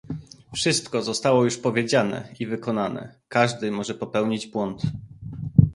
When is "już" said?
1.43-1.57